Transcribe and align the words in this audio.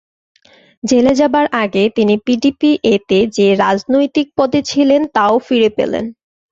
জেলে 0.83 1.13
যাবার 1.19 1.45
আগে 1.61 1.83
তিনি 1.97 2.13
পিডিপিএ-তে 2.25 3.19
যে 3.35 3.47
রাজনৈতিক 3.63 4.27
পদে 4.37 4.59
ছিলেন 4.69 5.01
তাও 5.15 5.35
ফিরে 5.47 5.69
পেলেন। 5.77 6.05